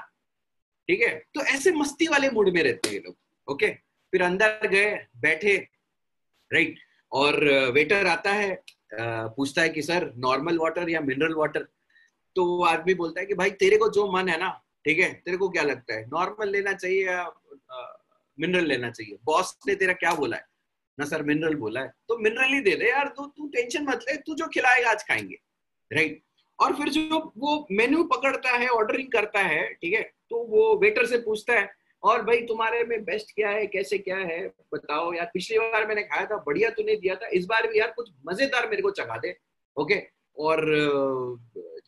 [0.89, 1.15] ठीक है?
[1.35, 3.17] तो ऐसे मस्ती वाले मूड में रहते हैं लोग
[3.49, 3.69] ओके
[4.13, 5.57] फिर अंदर गए, बैठे
[6.51, 6.79] राइट
[7.13, 11.67] और वेटर आता है पूछता है कि, सर नॉर्मल वाटर या मिनरल वाटर
[12.37, 14.49] तो वो आदमी बोलता है कि, भाई, तेरे को जो मन है ना,
[14.85, 16.07] ठीक है, तेरे को क्या लगता है?
[16.09, 17.25] नॉर्मल लेना चाहिए या
[18.39, 19.19] मिनरल लेना चाहिए?
[19.25, 20.45] बॉस ने तेरा क्या बोला है?
[20.99, 24.05] ना सर मिनरल बोला है। तो मिनरल ही दे दे यार, तू तू टेंशन मत
[24.09, 25.39] ले, तू जो खिलाएगा आज खाएँगे
[25.91, 26.23] राइट
[26.59, 31.07] और फिर जो वो मेन्यू पकड़ता है ऑर्डरिंग करता है, ठीक है तो वो वेटर
[31.07, 31.71] से पूछता है,
[32.03, 36.03] और भाई, तुम्हारे में बेस्ट क्या है, कैसे क्या है, बताओ यार। पिछली बार मैंने
[36.03, 39.17] खाया था, बढ़िया तूने दिया था, इस बार भी यार कुछ मज़ेदार मेरे को चखा
[39.17, 39.35] दे
[39.77, 40.03] ओके
[40.37, 40.65] और,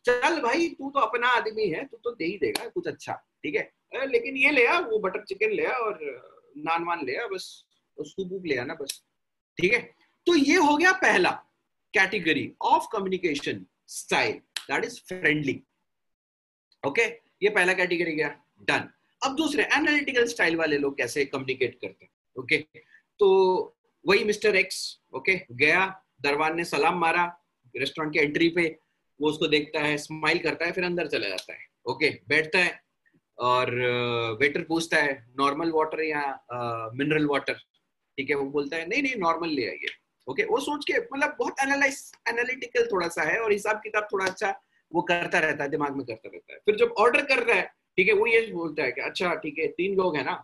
[0.04, 3.54] चल भाई, तू तो अपना आदमी है, तू तो दे ही देगा, कुछ अच्छा ठीक
[3.54, 3.70] है?
[4.06, 5.98] लेकिन ये ले आ, वो बटर चिकन ले आ, और,
[6.56, 7.65] नान वान ले आ, बस।
[8.04, 9.02] सूप वूप ले आना बस।
[9.59, 9.80] ठीक है?
[10.26, 11.30] तो ये हो गया पहला
[11.94, 14.32] category of communication style
[14.70, 15.61] that is friendly
[16.82, 17.02] okay
[17.42, 18.28] ये पहला कैटेगरी गया।
[18.62, 18.88] डन
[19.22, 22.11] अब दूसरे एनालिटिकल स्टाइल वाले लोग कैसे कम्युनिकेट करते हैं?
[22.37, 22.59] ओके
[23.20, 23.28] तो
[24.04, 24.78] वही मिस्टर एक्स
[25.14, 25.87] ओके गया
[26.22, 27.24] दरबान ने सलाम मारा
[27.74, 28.66] रेस्टोरेंट के एंट्री पे,
[29.20, 32.80] वो उसको देखता है स्माइल करता है, फिर अंदर चला जाता है। ओके बैठता है
[33.38, 33.70] और
[34.40, 36.22] वेटर पूछता है नॉर्मल वाटर या
[36.94, 37.61] मिनरल वाटर
[38.18, 39.88] ठीक है, वो बोलता है, नहीं नहीं नॉर्मल ले आइए।
[40.26, 44.26] ओके वो सोच के मतलब बहुत एनालाइज एनालिटिकल थोड़ा सा है और हिसाब किताब थोड़ा
[44.26, 44.55] अच्छा
[44.92, 47.66] वो करता रहता है, दिमाग में करता रहता है। फिर जब ऑर्डर कर रहा है,
[47.98, 50.35] ठीक है, वो ये बोलता है कि अच्छा ठीक है, तीन लोग है ना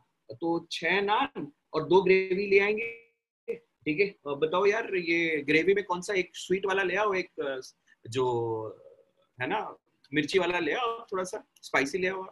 [0.41, 2.91] तो छह नान और दो ग्रेवी ले आएँगे।
[3.85, 7.63] ठीक है बताओ यार, ये ग्रेवी में कौन सा एक स्वीट वाला ले आओ, एक
[8.07, 8.27] जो,
[9.39, 9.61] है ना,
[10.13, 12.23] मिर्ची वाला ले आओ, थोड़ा सा स्पाइसी ले आओ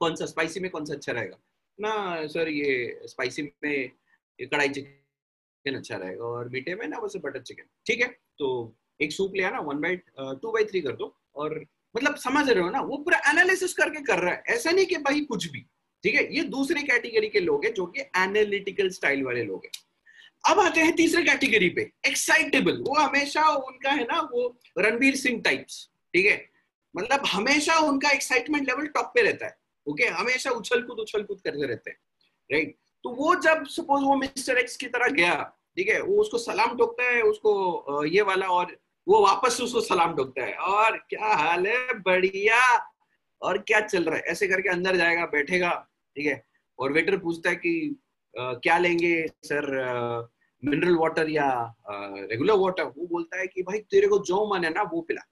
[0.00, 1.38] कौन सा स्पाइसी में कौन सा अच्छा रहेगा?
[1.78, 3.90] ना, सर, ये स्पाइसी में
[4.38, 8.08] ये कढ़ाई चिकन अच्छा रहेगा और मीठे में ना बस बटर चिकन ठीक है?
[8.38, 11.64] तो एक सूप ले आना one by two by three कर दो और
[11.96, 14.96] मतलब समझ रहे हो ना, वो पूरा एनालिसिस करके कर रहा है। ऐसा नहीं कि
[14.98, 15.60] भाई कुछ भी,
[16.04, 16.22] ठीक है?
[16.36, 19.72] ये दूसरे कैटेगरी के लोग हैं जो कि एनालिटिकल स्टाइल वाले लोग हैं।
[20.44, 25.40] अब आते हैं तीसरे कैटेगरी पे एक्साइटेबल वो हमेशा उनका है ना, वो रणबीर सिंह
[25.42, 26.36] टाइप्स ठीक है?
[26.94, 31.40] मतलब हमेशा उनका एक्साइटमेंट लेवल टॉप पे रहता है ओके हमेशा उछल कूद उछल कूद
[31.40, 31.98] करते रहते हैं
[32.50, 35.34] राइट तो वो जब सपोज़ वो मिस्टर एक्स की तरह गया
[35.76, 40.14] ठीक है वो उसको सलाम ठोकता है उसको ये वाला और वो वापस उसको सलाम
[40.16, 41.94] ठोकता है। और क्या हाल है?
[42.00, 42.60] बढ़िया।
[43.42, 44.22] और क्या चल रहा है?
[44.22, 45.70] ऐसे करके अंदर जाएगा बैठेगा
[46.16, 46.42] ठीक है।
[46.78, 47.96] और वेटर पूछता है कि
[48.34, 49.66] आ, क्या लेंगे सर
[50.62, 51.48] मिनरल वाटर या
[51.90, 55.26] रेगुलर वाटर वो बोलता है कि भाई तेरे को जो मन है ना वो पिला।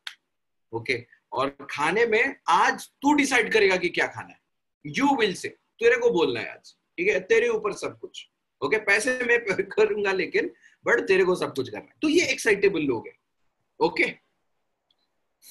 [0.72, 4.40] ओके और खाने में आज तू डिसाइड करेगा कि क्या खाना है।
[4.86, 5.48] यू विल से
[5.80, 7.20] तेरे को बोलना है आज। ठीक है?
[7.20, 8.26] तेरे ऊपर सब कुछ।
[8.62, 10.50] ओके पैसे मैं करूँगा लेकिन
[10.84, 13.14] बट तेरे को सब कुछ करना है। तो ये एक्साइटेबल लोग है।
[13.80, 14.10] Okay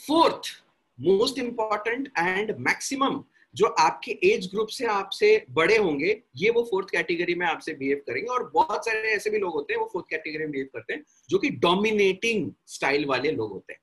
[0.07, 0.49] fourth
[0.99, 3.23] most important and maximum
[3.55, 8.01] जो आपके एज ग्रुप से आपसे बड़े होंगे, ये वो फोर्थ कैटेगरी में आपसे बिहेव
[8.07, 10.93] करेंगे। और बहुत सारे ऐसे भी लोग होते हैं, वो फोर्थ कैटेगरी में बिहेव करते
[10.93, 13.79] हैं, जो कि डोमिनेटिंग स्टाइल वाले लोग होते हैं।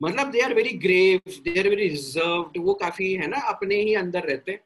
[0.00, 3.94] मतलब they are very grave they are very reserve वो काफ़ी है ना, अपने ही
[3.94, 4.60] अंदर रहते हैं।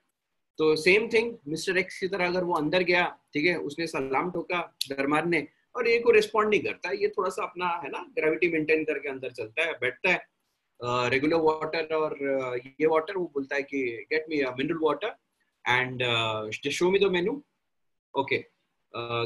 [0.58, 4.30] तो सेम थिंग मिस्टर एक्स की तरह अगर वो अंदर गया, ठीक है, उसने सलाम
[4.30, 8.06] ठोका दरमार ने, और ये को रिस्पॉन्ड नहीं करता, ये थोड़ा सा अपना, है ना
[8.14, 10.28] ग्रेविटी मेंटेन करके अंदर चलता है, बैठता है।
[11.10, 12.16] रेगुलर वाटर और
[12.80, 15.14] ये वाटर वो बोलता है कि get me mineral water
[15.64, 16.02] and
[16.72, 17.32] show me the menu
[18.14, 18.38] okay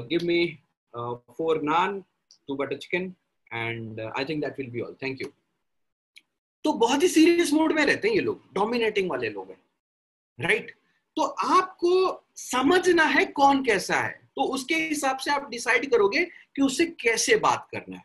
[0.08, 0.38] give me
[0.94, 2.00] four naan
[2.48, 3.12] two butter chicken
[3.50, 5.28] and I think that will be all thank you
[6.64, 9.58] तो बहुत ही सीरियस मोड में रहते हैं ये लोग डोमिनेटिंग वाले लोग हैं
[10.38, 10.83] राइट right?
[11.16, 11.92] तो आपको
[12.36, 17.36] समझना है कौन कैसा है। तो उसके हिसाब से आप डिसाइड करोगे कि उससे कैसे
[17.36, 18.04] बात करना है।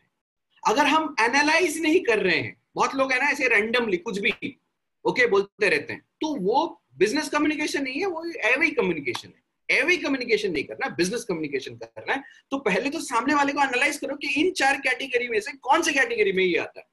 [0.62, 4.56] अगर हम एनालाइज नहीं कर रहे हैं, बहुत लोग है ना ऐसे रैंडमली कुछ भी
[5.04, 9.96] ओके बोलते रहते हैं। तो वो बिज़नेस कम्युनिकेशन नहीं है, वो एवे कम्युनिकेशन है। एवे
[9.96, 14.16] कम्युनिकेशन नहीं करना बिज़नेस कम्युनिकेशन करना है। तो पहले तो सामने वाले को एनालाइज करो
[14.16, 16.86] कि इन चार कैटेगरी में से कौन से कैटेगरी में ये आता है।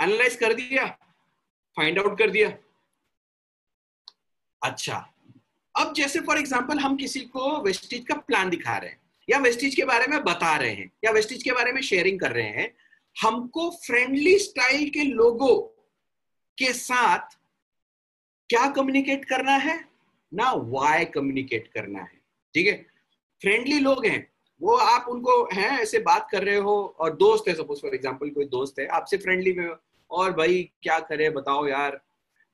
[0.00, 0.86] एनालाइज कर दिया
[1.76, 2.48] फाइंड आउट कर दिया।
[4.62, 5.06] अच्छा।
[5.74, 9.74] अब जैसे फॉर एग्ज़ाम्पल हम किसी को वेस्टिज का प्लान दिखा रहे हैं, या वेस्टिज
[9.74, 12.74] के बारे में बता रहे हैं, या वेस्टिज के बारे में शेयरिंग कर रहे हैं,
[13.16, 15.56] हमको फ्रेंडली स्टाइल के लोगों
[16.58, 17.38] के साथ
[18.50, 19.78] क्या कम्युनिकेट करना है?
[20.32, 22.20] ना वाई कम्युनिकेट करना है।
[22.54, 22.74] ठीक है?
[23.42, 24.26] फ्रेंडली लोग हैं,
[24.60, 28.30] वो आप उनको, हैं, ऐसे बात कर रहे हो, और दोस्त है सपोज़ फॉर एग्ज़ाम्पल
[28.30, 29.68] कोई दोस्त है, आपसे फ्रेंडली में
[30.10, 32.00] और भाई, क्या करे, बताओ यार।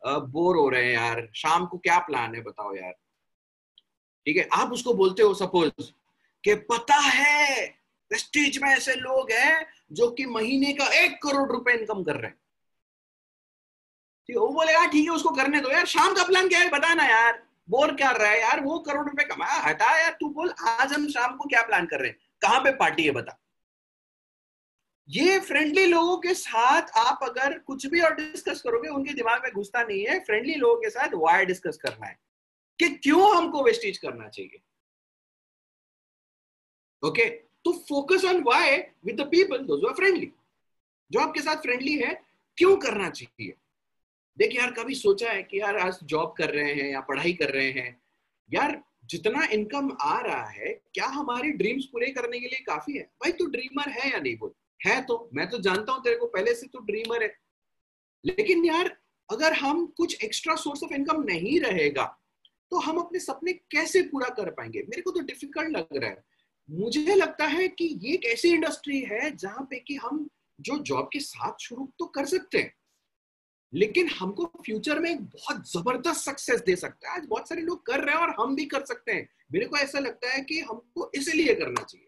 [0.04, 2.92] बोर हो रहे हैं यार। शाम को क्या प्लान है बताओ यार।
[4.26, 4.48] ठीक है?
[4.52, 5.90] आप उसको बोलते हो सपोज़
[6.44, 7.66] कि पता है
[8.12, 12.26] वेस्टेज में ऐसे लोग हैं जो कि महीने का एक करोड़ रुपए इनकम कर रहे
[12.26, 12.38] हैं।
[14.26, 14.40] ठीक है?
[14.40, 16.68] वो बोले यार ठीक है, उसको करने दो यार। शाम का प्लान क्या है?
[16.68, 18.60] बताना यार। बोर कर रहा है यार?
[18.60, 22.00] वो करोड़ रुपए कमाया हटा यार। तू बोल, आज हम शाम को क्या प्लान कर
[22.00, 22.18] रहे हैं?
[22.42, 23.38] कहाँ पे पार्टी है बता?
[25.08, 29.52] ये फ्रेंडली लोगों के साथ आप अगर कुछ भी और डिस्कस करोगे, उनके दिमाग में
[29.52, 32.18] घुसता नहीं है। फ्रेंडली लोगों के साथ वाई डिस्कस करना है
[32.78, 34.60] कि क्यों हमको वेस्टेज करना चाहिए।
[37.08, 37.30] ओके?
[37.64, 40.32] तो focus on why with the people those are friendly
[41.12, 42.22] जो आपके साथ फ्रेंडली है,
[42.56, 43.54] क्यों करना चाहिए?
[44.38, 47.50] देखिए, यार, कभी सोचा है कि यार, आज जॉब कर रहे हैं या पढ़ाई कर
[47.50, 48.02] रहे हैं।
[48.52, 53.02] यार, जितना इनकम आ रहा है, क्या हमारी ड्रीम्स पूरे करने के लिए काफ़ी है?
[53.02, 54.54] भाई, तू ड्रीमर है या नहीं बोल?
[54.80, 57.34] है तो मैं तो जानता हूँ तेरे को, पहले से तो ड्रीमर है।
[58.24, 58.96] लेकिन यार,
[59.28, 62.04] अगर हम कुछ एक्स्ट्रा सोर्स ऑफ़ इनकम नहीं रहेगा
[62.72, 64.80] तो हम अपने सपने कैसे पूरा कर पाएँगे?
[64.80, 66.24] मेरे को तो डिफ़िकल्ट लग रहा है।
[66.68, 71.08] मुझे लगता है कि ये एक ऐसी इंडस्ट्री है जहाँ पे कि हम जो जॉब
[71.12, 72.72] के साथ शुरू तो कर सकते हैं,
[73.72, 78.00] लेकिन हमको फ्यूचर में बहुत ज़बरदस्त सक्सेस दे सकता है। आज बहुत सारे लोग कर
[78.00, 81.10] रहे हैं और हम भी कर सकते हैं। मेरे को ऐसा लगता है कि हमको
[81.14, 82.05] इसलिए करना चाहिए।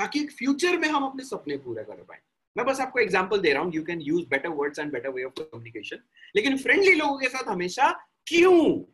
[0.00, 2.18] ताकि फ्यूचर में हम अपने सपने पूरा कर पाए।
[2.56, 5.24] मैं बस आपको एग्जांपल दे रहा हूँ you can use better words and better way
[5.24, 5.98] of communication
[6.36, 7.90] लेकिन फ्रेंडली लोगों के साथ हमेशा
[8.26, 8.84] क्यों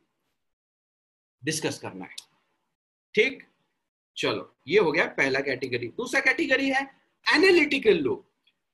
[1.44, 2.14] डिस्कस करना है?
[3.14, 3.42] ठीक?
[4.16, 6.82] चलो, ये हो गया पहला कैटेगरी दूसरा कैटेगरी है
[7.26, 8.26] एनालिटिकल लोग।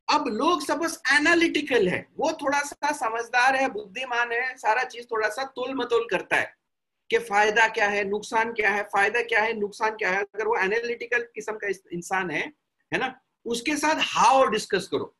[0.08, 5.28] अब लोग सपोज़ एनालिटिकल है। वो थोड़ा सा समझदार है, बुद्धिमान है, सारा चीज़ थोड़ा
[5.28, 6.61] सा तोल मतोल करता है।
[7.12, 10.22] कि फ़ायदा क्या है, नुकसान क्या है, फ़ायदा क्या है, नुकसान क्या है?
[10.22, 12.52] अगर वो एनालिटिकल किस्म का इंसान है
[12.92, 13.20] है ना?
[13.46, 15.16] उसके साथ हाउ डिस्कस करो।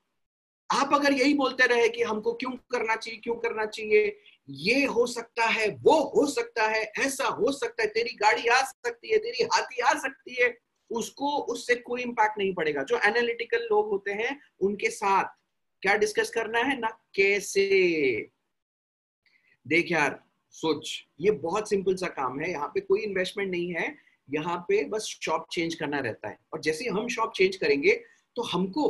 [0.73, 5.07] आप अगर यही बोलते रहे कि हमको क्यों करना चाहिए, क्यों करना चाहिए, ये हो
[5.07, 9.19] सकता है, वो हो सकता है, ऐसा हो सकता है, तेरी गाड़ी आ सकती है,
[9.19, 10.59] तेरी हाथी आ सकती है,
[10.91, 15.25] उसको उससे कोई इंपैक्ट नहीं पड़ेगा। जो एनालिटिकल लोग होते हैं, उनके साथ
[15.83, 16.89] क्या डिस्कस करना है ना?
[17.15, 18.31] कैसे?
[19.67, 23.95] देख यार सोच। ये बहुत सिंपल सा काम है। यहाँ पे कोई इन्वेस्टमेंट नहीं है।
[24.29, 27.93] यहाँ पे बस शॉप चेंज करना रहता है। और जैसे हम शॉप चेंज करेंगे
[28.37, 28.85] तो हमको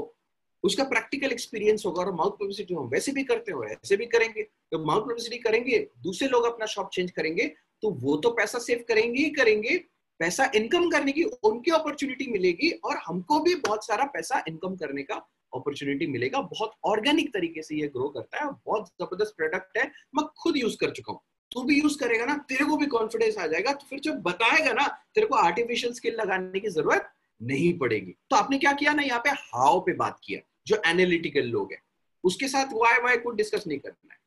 [0.64, 4.42] उसका प्रैक्टिकल एक्सपीरियंस होगा और माउथ पब्लिसिटी हम वैसे भी करते हो ऐसे भी करेंगे।
[4.42, 7.46] तो माउथ पब्लिसिटी करेंगे, दूसरे लोग अपना शॉप चेंज करेंगे
[7.82, 9.76] तो वो तो पैसा सेव करेंगे ही करेंगे।
[10.20, 15.02] पैसा इनकम करने की उनकी अपॉर्चुनिटी मिलेगी और हमको भी बहुत सारा पैसा इनकम करने
[15.02, 15.14] का
[15.52, 20.26] अपॉर्चुनिटी मिलेगा। बहुत ऑर्गेनिक तरीके से ये ग्रो करता है। बहुत ज़बरदस्त प्रोडक्ट है। मैं
[20.38, 21.20] खुद यूज़ कर चुका हूँ।
[21.52, 24.72] तू भी यूज़ करेगा ना, तेरे को भी कॉन्फिडेंस आ जाएगा। तो फिर जब बताएगा
[24.72, 27.12] ना, तेरे को आर्टिफिशियल स्किल लगाने की ज़रूरत
[27.42, 31.42] नहीं पड़ेगी। तो आपने क्या किया ना, यहाँ पे हाउ पे बात किया, जो एनालिटिकल
[31.42, 31.82] लोग है।
[32.24, 34.18] उसके साथ वाई वाई को डिस्कस नहीं करना है।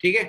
[0.00, 0.24] ठीक है?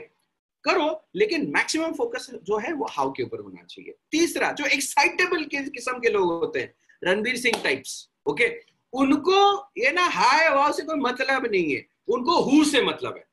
[0.64, 5.44] करो, लेकिन मैक्सिमम फोकस जो है, वो हाउ के ऊपर होना चाहिए। तीसरा, जो एक्साइटेबल
[5.44, 6.74] किस्म के लोग होते हैं
[7.04, 8.62] रणवीर सिंह टाइप्स ओके
[8.94, 13.29] उनको ये ना हाय वाव से कोई मतलब नहीं है। उनको हु से मतलब है।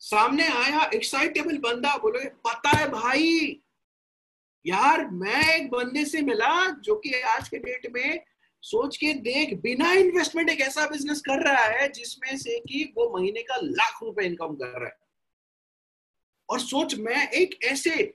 [0.00, 3.60] सामने आया एक्साइटेबल बंदा बोलो, पता है भाई,
[4.64, 8.24] यार मैं एक बंदे से मिला जो कि आज के डेट में
[8.62, 13.08] सोच के देख बिना इन्वेस्टमेंट एक ऐसा बिज़नेस कर रहा है जिसमें से कि वो
[13.18, 14.96] महीने का लाख रुपए इनकम कर रहा है।
[16.48, 18.14] और सोच मैं एक ऐसे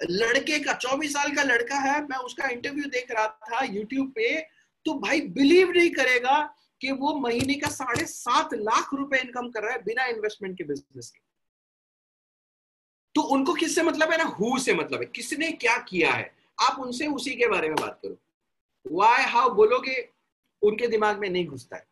[0.00, 4.40] लड़के का, चौबीस साल का लड़का है, मैं उसका इंटरव्यू देख रहा था यूट्यूब पे
[4.86, 6.38] तो भाई बिलीव नहीं करेगा
[6.82, 10.64] कि वो महीने का साढ़े सात लाख रुपए इनकम कर रहा है बिना इन्वेस्टमेंट के
[10.64, 11.20] बिज़नेस के।
[13.14, 14.24] तो उनको किससे मतलब है ना?
[14.24, 16.34] हु से मतलब है। किसने क्या किया है?
[16.60, 18.16] आप उनसे उसी के बारे में बात करो।
[18.92, 20.12] वाई हाउ बोलोगे,
[20.62, 21.86] उनके दिमाग में नहीं घुसता है।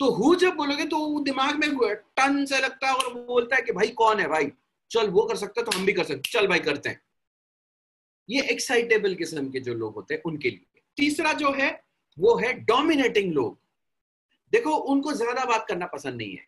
[0.00, 3.56] तो हु जब बोलोगे तो वो दिमाग में टन से लगता है और वो बोलता
[3.56, 4.52] है कि भाई, कौन है भाई?
[4.90, 7.00] चल, वो कर सकता है तो हम भी कर सकते चल भाई, करते हैं।
[8.30, 11.84] ये एक्साइटेबल किस्म के जो लोग होते हैं, उनके लिए। तीसरा जो है,
[12.18, 13.67] वो है डोमिनेटिंग लोग।
[14.52, 16.44] देखो, उनको ज़्यादा बात करना पसंद नहीं है।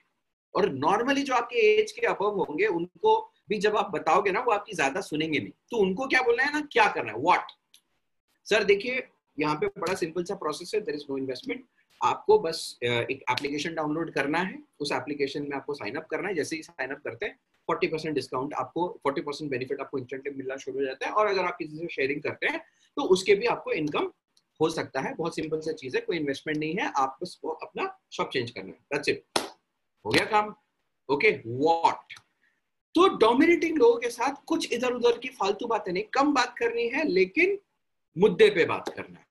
[0.54, 4.52] और नॉर्मली जो आपके एज के अबव होंगे, उनको भी जब आप बताओगे ना, वो
[4.52, 6.60] आपकी ज़्यादा सुनेंगे नहीं। तो उनको क्या बोलना है ना?
[6.72, 7.18] क्या करना है?
[7.18, 7.52] व्हाट
[8.46, 9.02] सर देखिए,
[9.38, 11.64] यहाँ पे बड़ा सिंपल सा प्रोसेस है। देर इज़ नो इन्वेस्टमेंट
[12.00, 16.34] आपको बस एक एप्लीकेशन डाउनलोड करना है। उस एप्लीकेशन में आपको साइन अप करना है।
[16.34, 20.32] जैसे ही साइन अप करते हैं फोर्टी परसेंट डिस्काउंट आपको फोर्टी परसेंट बेनिफिट आपको इंस्टेंटली
[20.36, 22.60] मिलना शुरू हो जाता है। और अगर आप किसी से शेयरिंग करते हैं
[22.96, 24.10] तो उसके भी आपको इनकम
[24.60, 27.94] हो सकता है, बहुत सिंपल सा चीज़ है, कोई इन्वेस्टमेंट नहीं है, आपको उसको अपना
[28.12, 29.24] शॉप चेंज करना है दैट्स इट
[30.04, 30.54] हो गया काम?
[31.08, 32.18] ओके व्हाट
[32.94, 36.88] तो डोमिनेटिंग लोगों के साथ कुछ इधर उधर की फालतू बातें नहीं, कम बात करनी
[36.88, 37.58] है, लेकिन
[38.16, 39.28] मुद्दे पे बात करना है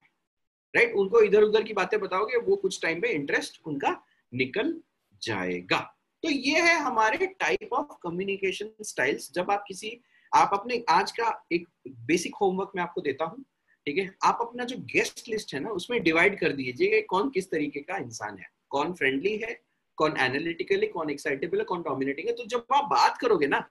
[0.74, 1.00] राइट right?
[1.00, 3.96] उनको इधर उधर की बातें बताओगे, वो कुछ टाइम पे इंटरेस्ट उनका
[4.34, 4.74] निकल
[5.22, 5.80] जाएगा।
[6.24, 10.00] तो ये है हमारे टाइप ऑफ़ कम्युनिकेशन स्टाइल्स जब आप किसी,
[10.32, 13.44] आप अपने, आज का एक बेसिक होमवर्क मैं आपको देता हूँ
[13.90, 14.16] ठीक है?
[14.24, 17.98] आप अपना जो गेस्ट लिस्ट है ना उसमें डिवाइड कर दीजिए कौन किस तरीके का
[17.98, 19.62] इंसान है। कौन फ्रेंडली है
[19.98, 23.70] कौन एनालिटिकली कौन एक्साइटेबल है कौन डोमिनेटिंग है। तो जब आप बात करोगे ना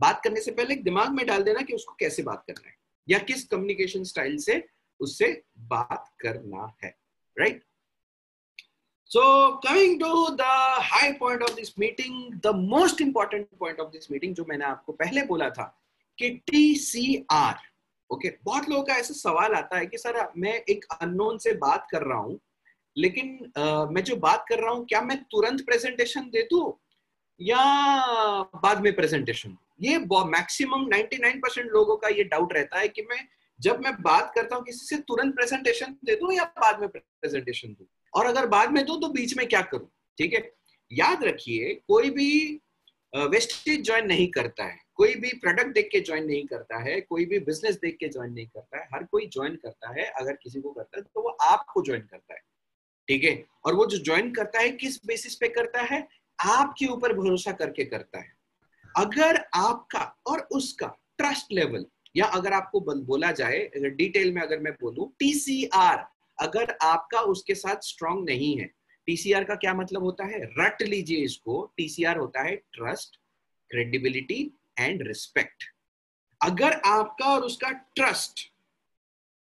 [0.00, 2.76] बात करने से पहले दिमाग में डाल देना कि उसको कैसे बात करना है
[3.08, 4.68] या किस कम्युनिकेशन स्टाइल से
[5.00, 6.96] उससे बात करना है
[7.38, 7.64] right
[9.10, 9.22] So
[9.64, 10.54] coming to the
[10.92, 14.92] high point of this meeting, the most important point of this meeting जो मैंने आपको
[14.92, 15.64] पहले बोला था
[16.18, 17.54] कि TCR,
[18.12, 21.86] ओके बहुत लोगों का ऐसा सवाल आता है कि सर मैं एक अननोन से बात
[21.90, 22.40] कर रहा हूँ
[22.98, 26.80] लेकिन uh, मैं जो बात कर रहा हूँ क्या मैं तुरंत प्रेजेंटेशन दे दू
[27.40, 27.64] या
[28.42, 33.28] बाद में प्रेजेंटेशन ये मैक्सिमम 99 परसेंट लोगों का ये डाउट रहता है कि मैं
[33.60, 37.68] जब मैं बात करता हूँ किसी से तुरंत प्रेजेंटेशन दे दू या बाद में प्रेजेंटेशन
[37.68, 37.86] दू?
[38.14, 39.90] और अगर बाद में दू तो बीच में क्या करूँ?
[40.18, 40.52] ठीक है?
[40.92, 42.60] याद रखिए कोई भी
[43.16, 47.24] वेस्टेज ज्वाइन नहीं करता है। कोई भी प्रोडक्ट देख के ज्वाइन नहीं करता है, कोई
[47.24, 50.60] भी बिज़नेस देख के ज्वाइन नहीं करता है, हर कोई ज्वाइन करता है, अगर किसी
[50.60, 52.40] को करता है तो वो आपको ज्वाइन करता है।
[53.08, 53.44] ठीक है?
[53.64, 56.06] और वो जो ज्वाइन करता है, किस बेसिस पे करता है?
[56.38, 58.32] आपके ऊपर भरोसा करके करता है।
[58.96, 60.86] अगर आपका और उसका
[61.18, 61.84] ट्रस्ट लेवल
[62.16, 66.06] या अगर आपको बोला जाए डिटेल में अगर मैं बोलूँ टीसीआर
[66.38, 68.70] अगर आपका उसके साथ स्ट्रांग नहीं है
[69.06, 70.40] टीसीआर का क्या मतलब होता है?
[70.58, 73.16] रट लीजिए इसको। टीसीआर होता है ट्रस्ट
[73.70, 74.38] क्रेडिबिलिटी
[74.78, 75.64] एंड रिस्पेक्ट
[76.40, 78.40] अगर आपका और उसका ट्रस्ट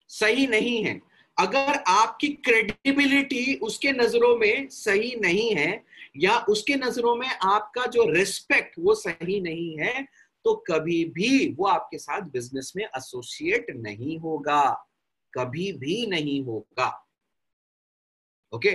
[0.09, 0.99] सही नहीं है,
[1.37, 5.83] अगर आपकी क्रेडिबिलिटी उसके नज़रों में सही नहीं है,
[6.17, 10.03] या उसके नज़रों में आपका जो रिस्पेक्ट वो सही नहीं है
[10.45, 14.63] तो कभी भी वो आपके साथ बिज़नेस में एसोसिएट नहीं होगा।
[15.33, 16.87] कभी भी नहीं होगा।
[18.53, 18.71] ओके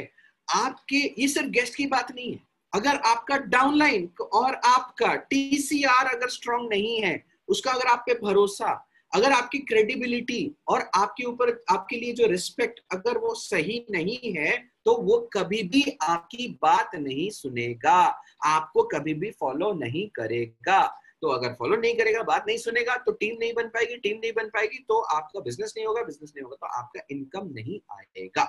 [0.48, 2.40] आपके, ये सिर्फ़ गेस्ट की बात नहीं है।
[2.72, 8.82] अगर आपका डाउनलाइन और आपका टीसीआर अगर स्ट्रांग नहीं है, उसका अगर आप पे भरोसा,
[9.12, 14.56] अगर आपकी क्रेडिबिलिटी और आपके ऊपर, आपके लिए जो रिस्पेक्ट अगर वो सही नहीं है
[14.86, 17.98] तो वो कभी भी आपकी बात नहीं सुनेगा,
[18.44, 20.80] आपको कभी भी फॉलो नहीं करेगा।
[21.22, 24.32] तो अगर फॉलो नहीं करेगा, बात नहीं सुनेगा तो टीम नहीं बन पाएगी टीम नहीं
[24.32, 28.42] बन पाएगी तो आपका बिज़नेस नहीं होगा बिज़नेस नहीं होगा तो आपका इनकम नहीं आएगा।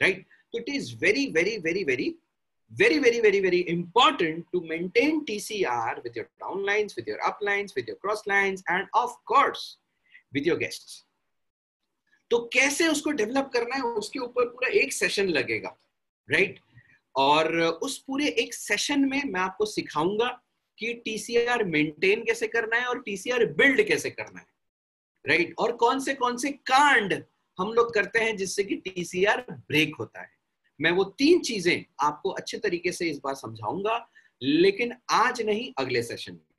[0.00, 2.08] राइट तो it is very very very very
[2.80, 7.86] very very very very important to maintain tcr with your downlines with your uplines with
[7.86, 9.64] your cross lines and of course
[10.34, 11.02] with your guests
[12.30, 15.76] तो कैसे उसको develop करना है उसके ऊपर पूरा एक session लगेगा
[16.30, 16.62] राइट right?
[17.16, 20.28] और उस पूरे एक सेशन में मैं आपको सिखाऊँगा
[20.78, 24.46] कि टीसीआर मेंटेन कैसे करना है और टीसीआर बिल्ड कैसे करना है
[25.26, 25.58] राइट right?
[25.58, 27.22] और कौन से कौन से कांड
[27.58, 30.33] हम लोग करते हैं जिससे कि टीसीआर ब्रेक होता है
[30.80, 34.10] मैं वो तीन चीज़ें आपको अच्छे तरीके से इस बार समझाऊँगा,
[34.42, 36.43] लेकिन आज नहीं, अगले सेशन में।